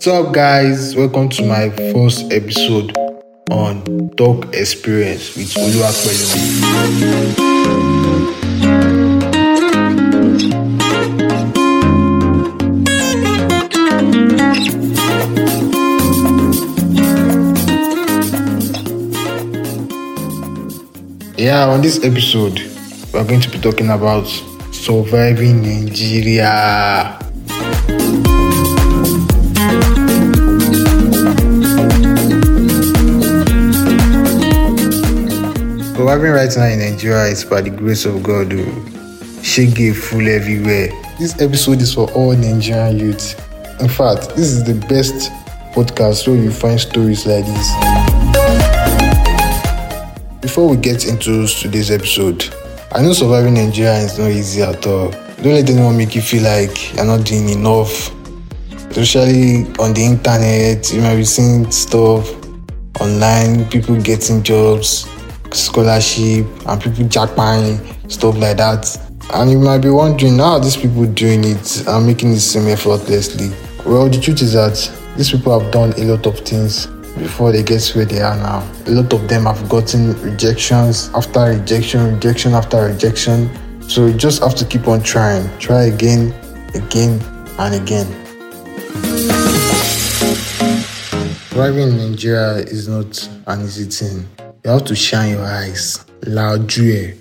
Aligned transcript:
What's 0.00 0.08
up, 0.08 0.32
guys? 0.32 0.96
Welcome 0.96 1.28
to 1.28 1.44
my 1.44 1.68
first 1.92 2.32
episode 2.32 2.96
on 3.50 3.84
Talk 4.16 4.46
Experience 4.54 5.36
with 5.36 5.52
Oluwapelumi. 5.52 6.40
Yeah, 21.36 21.66
on 21.68 21.82
this 21.82 22.02
episode, 22.02 22.58
we're 23.12 23.24
going 23.24 23.42
to 23.42 23.50
be 23.50 23.58
talking 23.58 23.90
about 23.90 24.24
surviving 24.72 25.60
Nigeria. 25.60 27.18
Surviving 36.10 36.32
right 36.32 36.56
now 36.56 36.64
in 36.64 36.80
Nigeria 36.80 37.26
is 37.30 37.44
by 37.44 37.60
the 37.60 37.70
grace 37.70 38.04
of 38.04 38.24
God. 38.24 38.52
Oh. 38.52 39.42
She 39.44 39.70
gave 39.70 39.96
full 39.96 40.26
everywhere. 40.26 40.88
This 41.20 41.40
episode 41.40 41.80
is 41.80 41.94
for 41.94 42.10
all 42.10 42.32
Nigerian 42.32 42.98
youth. 42.98 43.38
In 43.80 43.88
fact, 43.88 44.30
this 44.30 44.50
is 44.50 44.64
the 44.64 44.74
best 44.88 45.30
podcast 45.72 46.26
where 46.26 46.34
you 46.34 46.50
find 46.50 46.80
stories 46.80 47.26
like 47.26 47.44
this. 47.44 47.70
Before 50.40 50.68
we 50.68 50.78
get 50.78 51.06
into 51.06 51.46
today's 51.46 51.92
episode, 51.92 52.44
I 52.90 53.02
know 53.02 53.12
surviving 53.12 53.54
Nigeria 53.54 53.98
is 53.98 54.18
not 54.18 54.32
easy 54.32 54.62
at 54.62 54.84
all. 54.88 55.12
Don't 55.12 55.54
let 55.54 55.70
anyone 55.70 55.96
make 55.96 56.16
you 56.16 56.22
feel 56.22 56.42
like 56.42 56.92
you're 56.92 57.04
not 57.04 57.24
doing 57.24 57.50
enough. 57.50 58.10
Especially 58.90 59.66
on 59.78 59.94
the 59.94 60.06
internet, 60.06 60.92
you 60.92 61.02
might 61.02 61.14
be 61.14 61.24
seeing 61.24 61.70
stuff 61.70 62.28
online, 63.00 63.64
people 63.70 63.94
getting 64.02 64.42
jobs, 64.42 65.06
scholarship, 65.54 66.46
and 66.66 66.80
people 66.80 67.04
jackpotting, 67.04 68.10
stuff 68.10 68.36
like 68.36 68.56
that. 68.58 68.86
And 69.32 69.50
you 69.50 69.58
might 69.58 69.78
be 69.78 69.90
wondering 69.90 70.38
how 70.38 70.58
these 70.58 70.76
people 70.76 71.06
doing 71.06 71.44
it 71.44 71.86
and 71.86 72.06
making 72.06 72.32
it 72.32 72.40
seem 72.40 72.68
effortlessly. 72.68 73.50
Well, 73.86 74.08
the 74.08 74.20
truth 74.20 74.42
is 74.42 74.54
that 74.54 74.76
these 75.16 75.30
people 75.30 75.58
have 75.58 75.70
done 75.70 75.92
a 75.96 76.04
lot 76.04 76.26
of 76.26 76.38
things 76.40 76.86
before 77.18 77.52
they 77.52 77.62
get 77.62 77.86
where 77.94 78.04
they 78.04 78.20
are 78.20 78.36
now. 78.36 78.68
A 78.86 78.90
lot 78.90 79.12
of 79.12 79.28
them 79.28 79.44
have 79.44 79.68
gotten 79.68 80.20
rejections 80.22 81.10
after 81.14 81.40
rejection, 81.40 82.14
rejection 82.14 82.54
after 82.54 82.86
rejection. 82.86 83.50
So 83.88 84.06
you 84.06 84.14
just 84.14 84.42
have 84.42 84.54
to 84.56 84.64
keep 84.64 84.88
on 84.88 85.02
trying. 85.02 85.48
Try 85.58 85.84
again, 85.84 86.32
again, 86.74 87.20
and 87.58 87.74
again. 87.74 88.06
Thriving 91.50 91.88
in 91.88 92.10
Nigeria 92.10 92.64
is 92.64 92.88
not 92.88 93.28
an 93.46 93.62
easy 93.62 93.84
thing. 93.84 94.26
You 94.64 94.70
have 94.72 94.84
to 94.86 94.94
shine 94.94 95.30
your 95.30 95.44
eyes. 95.44 96.04
Loud 96.26 96.68
joy. 96.68 97.14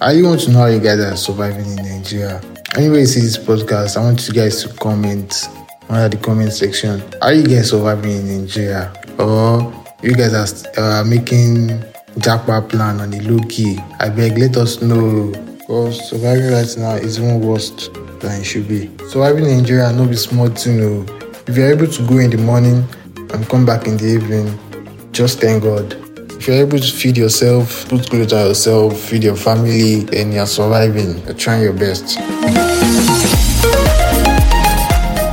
I 0.00 0.12
really 0.12 0.22
want 0.22 0.40
to 0.42 0.52
know 0.52 0.58
how 0.60 0.66
you 0.66 0.78
guys 0.78 1.00
are 1.00 1.16
surviving 1.16 1.66
in 1.66 1.76
Nigeria. 1.76 2.40
Anyway, 2.76 3.00
you 3.00 3.06
see 3.06 3.20
this 3.20 3.36
podcast, 3.36 3.96
I 3.96 4.04
want 4.04 4.26
you 4.28 4.34
guys 4.34 4.62
to 4.62 4.72
comment 4.74 5.48
under 5.88 6.16
the 6.16 6.22
comment 6.22 6.52
section. 6.52 7.02
Are 7.22 7.32
you 7.32 7.42
guys 7.44 7.70
surviving 7.70 8.12
in 8.12 8.42
Nigeria? 8.42 8.92
Or 9.18 9.72
you 10.02 10.12
guys 10.14 10.32
are 10.32 11.00
uh, 11.00 11.04
making 11.04 11.82
jackpot 12.18 12.68
plan 12.68 13.00
on 13.00 13.10
the 13.10 13.20
low 13.28 13.40
key? 13.48 13.78
I 13.98 14.08
beg, 14.08 14.38
let 14.38 14.56
us 14.56 14.80
know. 14.80 15.32
Because 15.58 16.08
surviving 16.08 16.52
right 16.52 16.76
now 16.78 16.94
is 16.94 17.18
even 17.18 17.40
worse 17.40 17.88
than 18.20 18.40
it 18.40 18.44
should 18.44 18.68
be. 18.68 18.86
Surviving 19.08 19.46
in 19.46 19.58
Nigeria 19.58 19.92
no 19.92 20.06
be 20.06 20.14
small 20.14 20.48
thing. 20.48 20.80
oh. 20.82 21.04
If 21.48 21.56
you're 21.56 21.72
able 21.72 21.88
to 21.88 22.06
go 22.06 22.18
in 22.18 22.30
the 22.30 22.38
morning 22.38 22.84
and 23.32 23.48
come 23.48 23.66
back 23.66 23.88
in 23.88 23.96
the 23.96 24.06
evening, 24.06 24.56
just 25.12 25.40
thank 25.40 25.64
God. 25.64 26.07
You're 26.48 26.64
able 26.64 26.78
to 26.78 26.92
feed 26.92 27.18
yourself, 27.18 27.86
put 27.90 28.08
clothes 28.08 28.32
on 28.32 28.46
yourself, 28.46 28.98
feed 28.98 29.22
your 29.22 29.36
family, 29.36 30.08
and 30.18 30.32
you're 30.32 30.46
surviving, 30.46 31.18
you're 31.26 31.34
trying 31.34 31.62
your 31.62 31.74
best. 31.74 32.16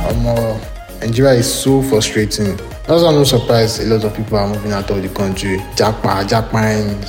Um, 0.04 0.60
Nigeria 1.00 1.38
is 1.38 1.50
so 1.50 1.80
frustrating. 1.80 2.54
That's 2.84 3.02
why 3.02 3.08
I'm 3.08 3.14
not 3.14 3.28
surprised 3.28 3.80
a 3.80 3.86
lot 3.86 4.04
of 4.04 4.14
people 4.14 4.36
are 4.36 4.46
moving 4.46 4.72
out 4.72 4.90
of 4.90 5.02
the 5.02 5.08
country. 5.08 5.56
Jackpa, 5.74 6.28
Jackpine. 6.28 7.02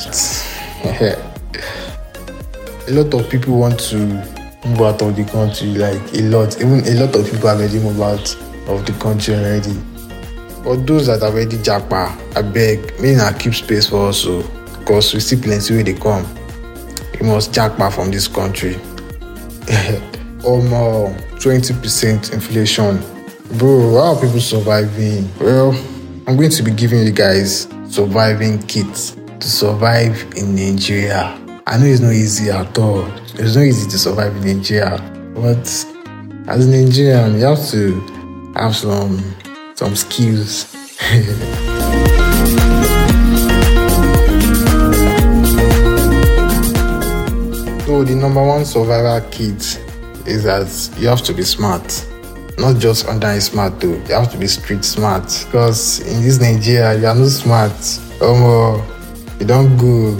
a 2.87 2.91
lot 2.91 3.13
of 3.13 3.29
people 3.29 3.59
want 3.59 3.77
to 3.77 3.97
move 3.97 4.81
out 4.83 5.01
of 5.01 5.17
the 5.17 5.25
country, 5.29 5.73
like 5.73 6.13
a 6.13 6.21
lot. 6.21 6.55
Even 6.61 6.79
a 6.87 6.93
lot 7.05 7.13
of 7.13 7.25
people 7.29 7.49
have 7.49 7.59
already 7.59 7.79
moved 7.79 7.99
out 7.99 8.35
of 8.69 8.85
the 8.85 8.93
country 9.01 9.35
already. 9.35 9.77
For 10.63 10.75
those 10.75 11.07
that 11.07 11.23
already 11.23 11.57
japa, 11.57 12.11
I 12.35 12.41
beg, 12.41 12.99
may 12.99 13.15
not 13.15 13.39
keep 13.39 13.53
space 13.53 13.87
for 13.87 14.09
us, 14.09 14.21
so, 14.21 14.43
because 14.79 15.13
we 15.13 15.19
see 15.19 15.35
plenty 15.35 15.73
where 15.75 15.83
they 15.83 15.93
come. 15.93 16.25
We 17.19 17.27
must 17.27 17.51
japa 17.51 17.91
from 17.93 18.11
this 18.11 18.27
country. 18.27 18.75
Almost 20.43 21.23
20% 21.37 22.33
inflation. 22.33 22.99
Bro, 23.57 23.95
how 23.95 24.15
are 24.15 24.21
people 24.21 24.39
surviving? 24.39 25.29
Well, 25.39 25.71
I'm 26.27 26.35
going 26.35 26.51
to 26.51 26.63
be 26.63 26.71
giving 26.71 27.03
you 27.05 27.11
guys 27.11 27.67
surviving 27.89 28.59
kits 28.63 29.11
to 29.39 29.47
survive 29.49 30.21
in 30.35 30.55
Nigeria. 30.55 31.39
I 31.65 31.77
know 31.77 31.85
it's 31.85 32.01
not 32.01 32.13
easy 32.13 32.49
at 32.49 32.77
all. 32.77 33.05
It's 33.35 33.55
not 33.55 33.63
easy 33.63 33.89
to 33.89 33.97
survive 33.97 34.35
in 34.37 34.57
Nigeria, 34.57 34.97
but 35.35 35.57
as 36.49 36.65
a 36.65 36.69
Nigerian, 36.69 37.35
you 37.35 37.45
have 37.45 37.65
to 37.69 38.01
have 38.55 38.75
some 38.75 39.17
some 39.77 39.95
skills. 39.95 40.65
so 47.85 48.03
the 48.03 48.15
number 48.19 48.43
one 48.43 48.65
survival 48.65 49.21
kit 49.29 49.79
is 50.25 50.43
that 50.45 50.89
you 50.99 51.07
have 51.07 51.21
to 51.21 51.31
be 51.31 51.43
smart. 51.43 52.07
Not 52.57 52.79
just 52.79 53.05
online 53.07 53.39
smart 53.39 53.79
though, 53.79 53.93
you 53.93 54.13
have 54.15 54.31
to 54.31 54.37
be 54.39 54.47
street 54.47 54.83
smart. 54.83 55.25
Because 55.45 55.99
in 55.99 56.23
this 56.23 56.41
Nigeria, 56.41 56.99
you 56.99 57.05
are 57.05 57.13
not 57.13 57.29
smart. 57.29 57.99
Um, 58.19 58.81
you 59.39 59.45
don't 59.45 59.77
go. 59.77 60.17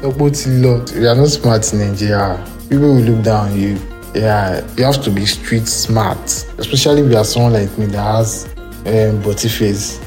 You 0.00 1.08
are 1.08 1.14
not 1.14 1.28
smart 1.28 1.70
in 1.74 1.78
Nigeria. 1.80 2.42
People 2.70 2.94
will 2.94 3.02
look 3.02 3.22
down 3.22 3.50
on 3.50 3.60
you. 3.60 3.78
Yeah, 4.14 4.66
you 4.78 4.84
have 4.84 5.02
to 5.04 5.10
be 5.10 5.26
street 5.26 5.66
smart. 5.68 6.24
Especially 6.56 7.02
if 7.02 7.10
you 7.10 7.18
are 7.18 7.24
someone 7.24 7.52
like 7.52 7.76
me 7.76 7.84
that 7.86 8.02
has 8.16 8.53
um, 8.86 9.22
body 9.22 9.48
face. 9.48 9.98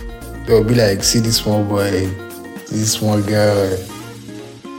They'll 0.45 0.63
be 0.63 0.75
like, 0.75 1.03
see 1.03 1.19
this 1.19 1.37
small 1.37 1.63
boy, 1.63 1.91
see 2.65 2.77
this 2.77 2.93
small 2.93 3.21
girl. 3.21 3.77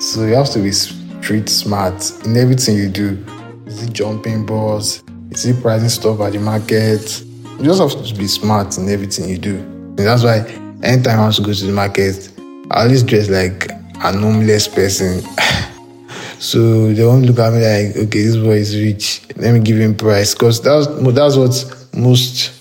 So 0.01 0.25
you 0.25 0.35
have 0.35 0.51
to 0.51 0.61
be 0.61 0.73
street 0.73 1.49
smart 1.49 2.11
in 2.25 2.37
everything 2.37 2.77
you 2.77 2.89
do. 2.89 3.25
Is 3.67 3.83
it 3.83 3.93
jumping 3.93 4.47
balls? 4.47 5.03
Is 5.31 5.45
it 5.45 5.61
pricing 5.61 5.89
stuff 5.89 6.21
at 6.21 6.33
the 6.33 6.39
market? 6.39 7.23
You 7.59 7.65
just 7.65 7.81
have 7.81 8.07
to 8.07 8.15
be 8.15 8.27
smart 8.29 8.79
in 8.79 8.89
everything 8.89 9.29
you 9.29 9.37
do. 9.39 9.57
And 9.57 9.99
that's 9.99 10.23
why 10.23 10.39
anytime 10.83 11.19
I 11.19 11.23
want 11.23 11.35
to 11.35 11.43
go 11.43 11.53
to 11.53 11.67
the 11.67 11.73
market, 11.73 12.31
I 12.71 12.85
always 12.85 13.03
dress 13.03 13.29
like 13.29 13.71
a 13.71 14.13
homeless 14.13 14.69
person. 14.69 15.21
so 16.39 16.93
they 16.93 17.05
won't 17.05 17.27
look 17.27 17.41
at 17.41 17.53
me 17.53 17.59
like, 17.59 17.97
okay, 18.07 18.23
this 18.23 18.37
boy 18.37 18.57
is 18.57 18.77
rich. 18.81 19.23
Let 19.37 19.53
me 19.53 19.61
give 19.61 19.79
him 19.79 19.97
price. 19.97 20.35
Because 20.35 20.63
that's 20.63 20.87
that's 20.87 21.37
what 21.37 21.89
most 21.95 22.58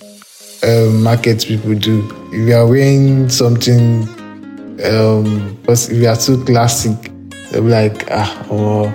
um, 0.63 1.03
market 1.03 1.45
people 1.45 1.75
do. 1.75 2.07
If 2.31 2.47
you 2.47 2.55
are 2.55 2.67
wearing 2.67 3.29
something, 3.29 4.07
um, 4.85 5.57
because 5.61 5.89
if 5.89 5.97
you 5.97 6.07
are 6.07 6.15
too 6.15 6.43
classic, 6.45 7.11
they'll 7.51 7.63
be 7.63 7.69
like, 7.69 8.09
ah, 8.11 8.45
oh, 8.49 8.87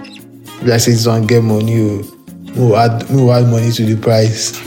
if 0.63 0.71
I 0.71 0.77
say 0.77 0.93
this 0.93 1.07
one 1.07 1.27
get 1.27 1.43
money, 1.43 1.81
oh, 1.81 2.03
no 2.55 2.77
add, 2.77 3.11
no 3.11 3.33
add 3.33 3.47
money 3.49 3.71
to 3.73 3.85
the 3.85 3.97
price. 3.97 4.59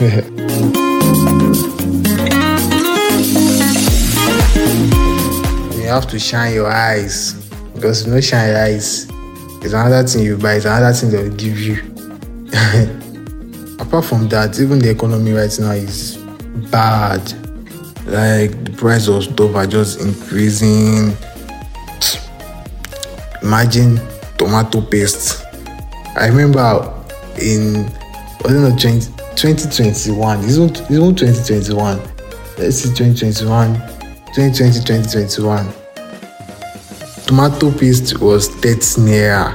you 5.76 5.88
have 5.88 6.06
to 6.08 6.18
shine 6.18 6.54
your 6.54 6.70
eyes 6.70 7.34
because 7.74 8.06
you 8.06 8.12
no 8.12 8.20
shine 8.20 8.48
your 8.48 8.58
eyes, 8.58 9.08
is 9.62 9.72
another 9.72 10.06
thing 10.06 10.24
you 10.24 10.36
buy, 10.36 10.54
it's 10.54 10.64
another 10.64 10.92
thing 10.92 11.10
they'll 11.10 11.30
give 11.36 11.58
you. 11.58 11.76
Apart 13.78 14.04
from 14.06 14.28
that, 14.28 14.58
even 14.58 14.78
the 14.78 14.90
economy 14.90 15.32
right 15.32 15.54
now 15.60 15.70
is 15.72 16.25
bad. 16.70 17.22
Like 18.06 18.64
the 18.64 18.72
price 18.76 19.08
of 19.08 19.24
stuff 19.24 19.54
are 19.54 19.66
just 19.66 20.00
increasing. 20.00 21.16
Imagine 23.42 24.00
tomato 24.38 24.80
paste. 24.80 25.44
I 26.16 26.28
remember 26.28 26.92
in 27.40 27.86
it 28.44 28.70
not 28.70 28.80
20, 28.80 29.00
2021? 29.34 30.44
It's 30.44 30.56
not, 30.56 30.80
it's 30.80 30.90
not 30.90 31.18
2021. 31.18 31.98
Let's 32.58 32.76
see 32.76 32.94
2021, 32.94 33.74
2020, 34.34 34.80
2021. 34.80 35.66
Tomato 37.26 37.72
paste 37.72 38.20
was 38.20 38.48
30 38.48 38.78
naira. 39.02 39.52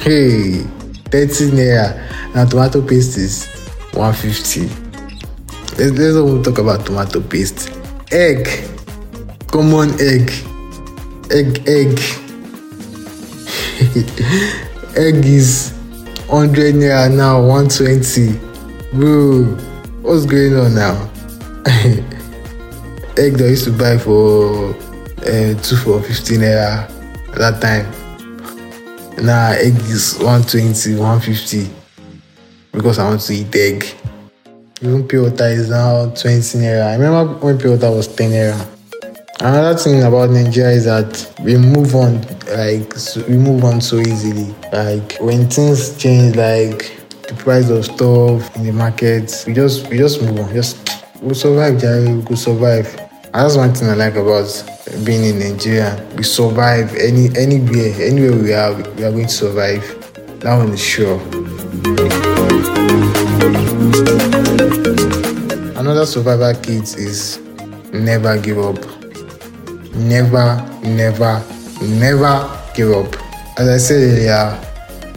Hey, 0.00 0.62
30 1.10 1.50
naira. 1.50 2.34
Now 2.34 2.46
tomato 2.46 2.80
paste 2.80 3.18
is 3.18 3.46
150. 3.92 4.87
Let's, 5.78 5.92
let's 5.92 6.44
talk 6.44 6.58
about 6.58 6.84
tomato 6.84 7.20
paste. 7.20 7.70
Egg, 8.10 8.48
common 9.46 9.90
egg, 10.00 10.30
egg, 11.30 11.62
egg. 11.68 11.98
egg 14.96 15.24
is 15.24 15.72
100 16.26 16.74
naira 16.74 17.14
now, 17.14 17.40
120. 17.40 18.38
Bro, 18.92 19.44
what's 20.02 20.26
going 20.26 20.56
on 20.56 20.74
now? 20.74 21.08
egg 23.16 23.34
that 23.34 23.46
I 23.46 23.50
used 23.50 23.64
to 23.64 23.72
buy 23.72 23.98
for 23.98 24.70
uh, 25.20 25.54
two 25.62 25.76
for 25.76 26.02
15 26.02 26.40
naira 26.40 26.88
that 27.34 27.60
time. 27.60 27.86
Now 29.24 29.50
egg 29.52 29.76
is 29.86 30.16
120, 30.18 30.94
150 30.96 31.70
because 32.72 32.98
I 32.98 33.08
want 33.08 33.20
to 33.20 33.32
eat 33.32 33.54
egg. 33.54 33.97
Even 34.80 35.02
water 35.02 35.46
is 35.46 35.70
now 35.70 36.04
20 36.10 36.58
naira. 36.58 36.86
I 36.86 36.92
remember 36.94 37.34
when 37.44 37.56
water 37.58 37.90
was 37.90 38.06
10 38.14 38.30
naira. 38.30 38.68
Another 39.40 39.76
thing 39.76 40.04
about 40.04 40.30
Nigeria 40.30 40.70
is 40.70 40.84
that 40.84 41.34
we 41.42 41.56
move 41.56 41.96
on 41.96 42.20
like 42.46 42.94
so 42.94 43.24
we 43.28 43.36
move 43.36 43.64
on 43.64 43.80
so 43.80 43.98
easily. 43.98 44.54
Like 44.72 45.16
when 45.18 45.50
things 45.50 45.96
change, 46.00 46.36
like 46.36 46.94
the 47.26 47.34
price 47.38 47.70
of 47.70 47.86
stuff 47.86 48.54
in 48.54 48.66
the 48.66 48.72
market, 48.72 49.44
we 49.48 49.52
just 49.52 49.88
we 49.88 49.96
just 49.98 50.22
move 50.22 50.38
on. 50.38 50.54
Just 50.54 51.04
we 51.20 51.34
survive, 51.34 51.80
Jerry. 51.80 52.14
We 52.14 52.22
could 52.24 52.38
survive. 52.38 52.86
And 53.24 53.34
that's 53.34 53.56
one 53.56 53.74
thing 53.74 53.88
I 53.88 53.94
like 53.94 54.14
about 54.14 54.46
being 55.04 55.24
in 55.24 55.40
Nigeria. 55.40 55.98
We 56.16 56.22
survive 56.22 56.94
any 56.94 57.36
anywhere, 57.36 57.94
anywhere 58.00 58.36
we 58.40 58.52
are, 58.54 58.74
we 58.74 59.02
are 59.02 59.10
going 59.10 59.26
to 59.26 59.28
survive. 59.28 59.82
That 60.38 60.56
one 60.56 60.70
is 60.70 60.80
sure. 60.80 61.18
Another 65.78 66.04
survival 66.04 66.52
kit 66.60 66.96
is 66.98 67.38
never 67.92 68.38
give 68.38 68.58
up. 68.58 68.76
Never, 69.94 70.60
never, 70.82 71.42
never 71.80 72.60
give 72.74 72.90
up. 72.92 73.16
As 73.58 73.68
I 73.68 73.78
said 73.78 74.02
earlier, 74.02 74.60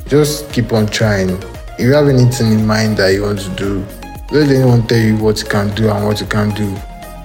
just 0.08 0.52
keep 0.54 0.72
on 0.72 0.88
trying. 0.88 1.32
If 1.78 1.82
you 1.82 1.94
have 1.94 2.08
anything 2.08 2.54
in 2.54 2.66
mind 2.66 2.96
that 2.98 3.10
you 3.10 3.24
want 3.24 3.40
to 3.40 3.50
do, 3.56 3.86
let 4.32 4.50
anyone 4.50 4.88
tell 4.88 4.98
you 5.00 5.18
what 5.18 5.42
you 5.42 5.50
can 5.50 5.76
do 5.76 5.90
and 5.90 6.06
what 6.06 6.22
you 6.22 6.28
can't 6.28 6.56
do. 6.56 6.74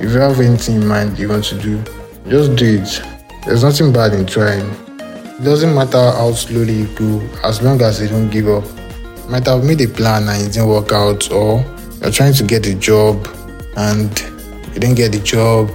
If 0.01 0.13
you 0.13 0.19
have 0.19 0.41
anything 0.41 0.83
in 0.83 0.87
mind 0.89 1.19
you 1.19 1.29
want 1.29 1.45
to 1.45 1.59
do, 1.61 1.81
just 2.29 2.57
do 2.57 2.83
it. 2.83 3.03
There's 3.45 3.63
nothing 3.63 3.93
bad 3.93 4.13
in 4.15 4.27
trying. 4.27 4.69
It 5.39 5.45
doesn't 5.45 5.73
matter 5.73 6.11
how 6.11 6.33
slowly 6.33 6.81
you 6.81 6.87
go, 6.97 7.21
as 7.45 7.63
long 7.63 7.81
as 7.83 8.01
you 8.01 8.09
don't 8.09 8.31
give 8.31 8.49
up. 8.49 8.65
You 8.65 9.31
might 9.31 9.47
have 9.47 9.63
made 9.63 9.81
a 9.83 9.87
plan 9.87 10.29
and 10.29 10.43
it 10.43 10.55
didn't 10.55 10.69
work 10.69 10.91
out, 10.91 11.31
or 11.31 11.65
you're 12.01 12.11
trying 12.13 12.35
to 12.35 12.45
get 12.45 12.67
a 12.67 12.75
job 12.75 13.27
and 13.77 14.11
you 14.75 14.81
didn't 14.81 14.97
get 14.97 15.13
the 15.13 15.21
job, 15.21 15.71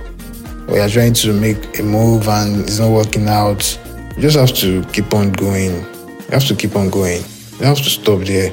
or 0.67 0.77
you're 0.77 0.89
trying 0.89 1.13
to 1.13 1.33
make 1.33 1.79
a 1.79 1.83
move 1.83 2.27
and 2.27 2.61
it's 2.61 2.79
not 2.79 2.91
working 2.91 3.27
out. 3.27 3.79
You 4.15 4.21
just 4.21 4.37
have 4.37 4.53
to 4.57 4.83
keep 4.91 5.13
on 5.13 5.31
going. 5.33 5.71
You 5.71 6.27
have 6.31 6.45
to 6.47 6.55
keep 6.55 6.75
on 6.75 6.89
going. 6.89 7.23
You 7.59 7.65
have 7.65 7.77
to 7.77 7.89
stop 7.89 8.21
there. 8.21 8.51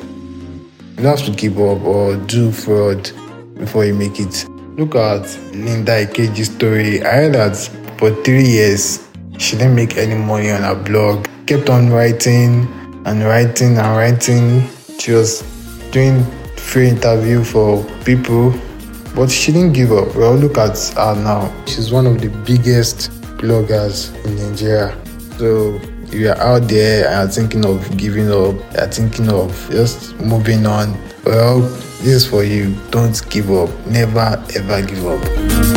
You 0.98 1.04
have 1.04 1.24
to 1.24 1.30
give 1.30 1.58
up 1.58 1.82
or 1.82 2.16
do 2.16 2.50
fraud 2.50 3.10
before 3.54 3.84
you 3.84 3.94
make 3.94 4.18
it. 4.18 4.46
Look 4.76 4.94
at 4.94 5.22
Linda 5.52 6.06
Ikeji's 6.06 6.54
story. 6.54 7.02
I 7.02 7.14
heard 7.14 7.34
that 7.34 7.56
for 7.98 8.10
three 8.22 8.46
years 8.46 9.08
she 9.38 9.56
didn't 9.56 9.74
make 9.74 9.96
any 9.96 10.14
money 10.14 10.50
on 10.50 10.62
her 10.62 10.74
blog. 10.74 11.26
Kept 11.46 11.68
on 11.70 11.90
writing 11.90 12.66
and 13.06 13.22
writing 13.24 13.78
and 13.78 13.96
writing. 13.96 14.68
She 14.98 15.12
was 15.12 15.42
doing 15.90 16.24
free 16.68 16.88
interview 16.90 17.42
for 17.42 17.82
people, 18.04 18.52
but 19.14 19.30
she 19.30 19.52
didn't 19.52 19.72
give 19.72 19.90
up. 19.90 20.14
Well, 20.14 20.34
look 20.34 20.58
at 20.58 20.78
her 20.96 21.14
now. 21.14 21.50
She's 21.64 21.90
one 21.90 22.06
of 22.06 22.20
the 22.20 22.28
biggest 22.44 23.10
bloggers 23.38 24.14
in 24.26 24.36
Nigeria. 24.36 24.94
So 25.38 25.80
if 26.04 26.12
you're 26.12 26.36
out 26.36 26.68
there 26.68 27.08
and 27.08 27.32
thinking 27.32 27.64
of 27.64 27.96
giving 27.96 28.30
up, 28.30 28.54
you're 28.74 28.86
thinking 28.88 29.30
of 29.30 29.50
just 29.70 30.14
moving 30.20 30.66
on, 30.66 30.92
well, 31.24 31.60
this 32.00 32.06
is 32.06 32.26
for 32.26 32.44
you. 32.44 32.76
Don't 32.90 33.18
give 33.30 33.50
up. 33.50 33.70
Never 33.86 34.44
ever 34.54 34.82
give 34.82 35.06
up. 35.06 35.67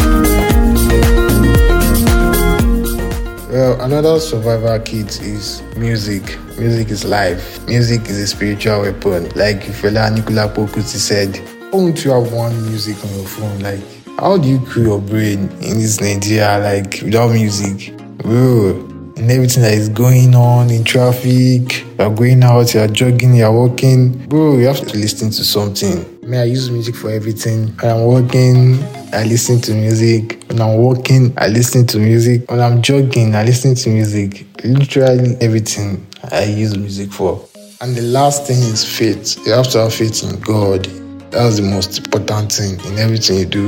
Well, 3.71 3.83
another 3.83 4.19
survival 4.19 4.77
kit 4.81 5.21
is 5.21 5.63
music. 5.77 6.37
Music 6.59 6.89
is 6.89 7.05
life. 7.05 7.65
Music 7.67 8.01
is 8.09 8.17
a 8.17 8.27
spiritual 8.27 8.81
weapon. 8.81 9.29
Like 9.29 9.61
Fela 9.61 10.09
Anikulapo 10.09 10.67
Kuti 10.67 10.97
said, 10.97 11.39
won't 11.71 12.03
you 12.03 12.11
have 12.11 12.33
one 12.33 12.53
music 12.65 13.01
on 13.05 13.13
your 13.15 13.25
phone? 13.25 13.59
Like, 13.59 13.79
how 14.19 14.37
do 14.37 14.49
you 14.49 14.59
cool 14.65 14.83
your 14.83 14.99
brain 14.99 15.49
in 15.61 15.79
this 15.79 16.01
Nigeria, 16.01 16.59
like, 16.59 16.99
without 17.01 17.31
music? 17.31 17.95
Bro, 18.17 18.71
and 19.15 19.31
everything 19.31 19.63
that 19.63 19.73
is 19.73 19.87
going 19.87 20.35
on 20.35 20.69
in 20.69 20.83
traffic, 20.83 21.85
you're 21.97 22.13
going 22.13 22.43
out, 22.43 22.73
you're 22.73 22.89
jogging, 22.89 23.35
you're 23.35 23.53
walking. 23.53 24.17
Bro, 24.27 24.57
you 24.57 24.67
have 24.67 24.85
to 24.85 24.97
listen 24.97 25.29
to 25.29 25.45
something. 25.45 26.03
Me, 26.23 26.37
I 26.37 26.43
use 26.43 26.69
music 26.69 26.95
for 26.95 27.09
everything. 27.09 27.69
When 27.79 27.91
I'm 27.91 28.05
walking, 28.05 28.83
I 29.11 29.23
listen 29.23 29.59
to 29.61 29.73
music. 29.73 30.43
When 30.49 30.61
I'm 30.61 30.77
walking, 30.77 31.33
I 31.37 31.47
listen 31.47 31.87
to 31.87 31.97
music. 31.97 32.49
When 32.49 32.59
I'm 32.59 32.81
jogging, 32.83 33.33
I 33.33 33.43
listen 33.43 33.73
to 33.73 33.89
music. 33.89 34.45
Literally 34.63 35.35
everything 35.41 36.05
I 36.31 36.43
use 36.43 36.77
music 36.77 37.11
for. 37.11 37.43
And 37.81 37.95
the 37.95 38.03
last 38.03 38.45
thing 38.45 38.57
is 38.57 38.85
faith. 38.87 39.43
You 39.47 39.53
have 39.53 39.69
to 39.69 39.79
have 39.79 39.93
faith 39.95 40.23
in 40.23 40.39
God. 40.41 40.85
That's 41.31 41.55
the 41.55 41.63
most 41.63 41.97
important 42.05 42.51
thing 42.51 42.79
in 42.91 42.99
everything 42.99 43.39
you 43.39 43.45
do. 43.45 43.67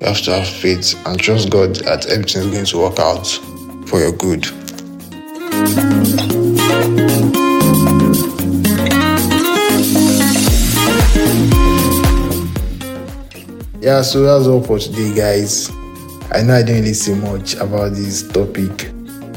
You 0.00 0.06
have 0.06 0.22
to 0.22 0.34
have 0.34 0.48
faith 0.48 0.94
and 1.04 1.18
trust 1.18 1.50
God 1.50 1.74
that 1.76 2.06
everything 2.06 2.42
is 2.42 2.50
going 2.52 2.66
to 2.66 2.78
work 2.78 2.98
out 3.00 3.26
for 3.88 3.98
your 3.98 4.12
good. 4.12 4.46
Yeah, 13.86 14.02
so 14.02 14.22
that's 14.24 14.48
all 14.48 14.60
for 14.60 14.80
today, 14.80 15.14
guys. 15.14 15.70
I 16.32 16.42
know 16.42 16.56
I 16.56 16.62
didn't 16.62 16.80
really 16.80 16.92
say 16.92 17.14
much 17.14 17.54
about 17.54 17.92
this 17.92 18.28
topic, 18.28 18.90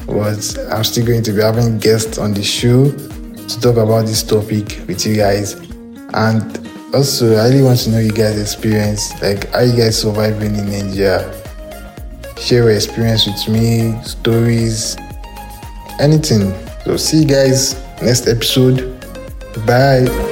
but 0.07 0.57
I'm 0.71 0.83
still 0.83 1.05
going 1.05 1.21
to 1.21 1.33
be 1.33 1.41
having 1.43 1.77
guests 1.77 2.17
on 2.17 2.33
the 2.33 2.41
show 2.41 2.89
to 2.89 3.61
talk 3.61 3.77
about 3.77 4.07
this 4.07 4.23
topic 4.23 4.81
with 4.87 5.05
you 5.05 5.17
guys. 5.17 5.53
And 6.15 6.67
also, 6.95 7.35
I 7.35 7.49
really 7.49 7.61
want 7.61 7.77
to 7.81 7.91
know 7.91 7.99
you 7.99 8.11
guys' 8.11 8.41
experience, 8.41 9.21
like 9.21 9.51
how 9.51 9.59
you 9.59 9.77
guys 9.77 10.01
surviving 10.01 10.55
in 10.55 10.65
Nigeria. 10.65 11.31
Share 12.35 12.63
your 12.63 12.71
experience 12.71 13.27
with 13.27 13.49
me, 13.49 14.01
stories, 14.01 14.97
anything. 15.99 16.55
So 16.85 16.97
see 16.97 17.19
you 17.19 17.27
guys 17.27 17.75
next 18.01 18.27
episode. 18.27 18.97
Bye. 19.67 20.28